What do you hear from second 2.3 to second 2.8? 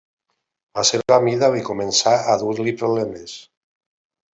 a dur-li